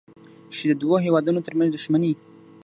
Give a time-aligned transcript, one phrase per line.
[0.55, 2.11] چې د دوو هېوادونو ترمنځ دوښمني